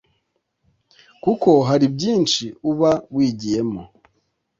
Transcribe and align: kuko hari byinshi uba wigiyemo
kuko 1.23 1.49
hari 1.67 1.85
byinshi 1.95 2.43
uba 2.71 2.91
wigiyemo 3.15 3.81